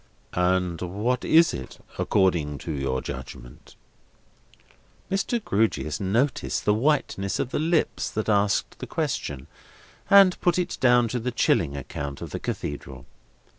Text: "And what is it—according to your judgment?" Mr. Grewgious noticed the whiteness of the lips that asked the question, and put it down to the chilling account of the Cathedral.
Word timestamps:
"And 0.33 0.81
what 0.81 1.23
is 1.23 1.53
it—according 1.53 2.57
to 2.57 2.71
your 2.71 3.03
judgment?" 3.03 3.75
Mr. 5.11 5.39
Grewgious 5.43 5.99
noticed 5.99 6.65
the 6.65 6.73
whiteness 6.73 7.37
of 7.37 7.51
the 7.51 7.59
lips 7.59 8.09
that 8.09 8.27
asked 8.27 8.79
the 8.79 8.87
question, 8.87 9.45
and 10.09 10.41
put 10.41 10.57
it 10.57 10.79
down 10.81 11.07
to 11.09 11.19
the 11.19 11.29
chilling 11.29 11.77
account 11.77 12.19
of 12.19 12.31
the 12.31 12.39
Cathedral. 12.39 13.05